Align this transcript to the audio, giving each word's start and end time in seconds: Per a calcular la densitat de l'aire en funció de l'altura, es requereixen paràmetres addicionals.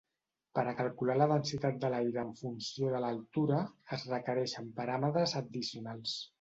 Per 0.59 0.61
a 0.69 0.71
calcular 0.77 1.17
la 1.21 1.27
densitat 1.31 1.77
de 1.83 1.91
l'aire 1.95 2.23
en 2.23 2.33
funció 2.41 2.91
de 2.95 3.03
l'altura, 3.05 3.61
es 3.99 4.09
requereixen 4.15 4.75
paràmetres 4.83 5.39
addicionals. 5.45 6.21